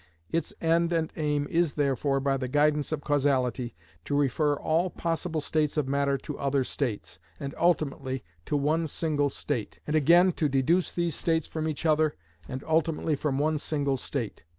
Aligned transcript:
Its 0.31 0.51
end 0.59 0.91
and 0.91 1.13
aim 1.15 1.45
is 1.51 1.73
therefore, 1.73 2.19
by 2.19 2.35
the 2.35 2.47
guidance 2.47 2.91
of 2.91 3.01
causality, 3.03 3.75
to 4.03 4.17
refer 4.17 4.55
all 4.55 4.89
possible 4.89 5.39
states 5.39 5.77
of 5.77 5.87
matter 5.87 6.17
to 6.17 6.39
other 6.39 6.63
states, 6.63 7.19
and 7.39 7.53
ultimately 7.55 8.23
to 8.43 8.57
one 8.57 8.87
single 8.87 9.29
state; 9.29 9.79
and 9.85 9.95
again 9.95 10.31
to 10.31 10.49
deduce 10.49 10.91
these 10.91 11.13
states 11.13 11.45
from 11.45 11.67
each 11.67 11.85
other, 11.85 12.15
and 12.49 12.63
ultimately 12.63 13.15
from 13.15 13.37
one 13.37 13.59
single 13.59 13.95
state. 13.95 14.43